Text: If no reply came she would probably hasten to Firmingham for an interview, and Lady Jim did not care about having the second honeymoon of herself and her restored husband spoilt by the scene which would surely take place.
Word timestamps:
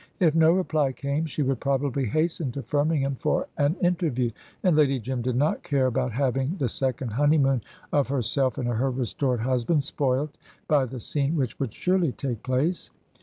If 0.19 0.33
no 0.33 0.51
reply 0.51 0.93
came 0.93 1.27
she 1.27 1.43
would 1.43 1.59
probably 1.59 2.05
hasten 2.07 2.51
to 2.53 2.63
Firmingham 2.63 3.17
for 3.19 3.47
an 3.59 3.75
interview, 3.83 4.31
and 4.63 4.75
Lady 4.75 4.99
Jim 4.99 5.21
did 5.21 5.35
not 5.35 5.61
care 5.61 5.85
about 5.85 6.11
having 6.11 6.57
the 6.57 6.69
second 6.69 7.09
honeymoon 7.09 7.61
of 7.93 8.07
herself 8.07 8.57
and 8.57 8.67
her 8.67 8.89
restored 8.89 9.41
husband 9.41 9.83
spoilt 9.83 10.35
by 10.67 10.85
the 10.85 10.99
scene 10.99 11.35
which 11.35 11.59
would 11.59 11.71
surely 11.71 12.13
take 12.13 12.41
place. 12.41 12.89